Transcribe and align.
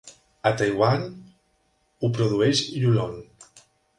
A 0.49 0.51
Taiwan 0.61 1.03
ho 2.01 2.11
produeix 2.17 2.65
Yulon. 2.81 3.23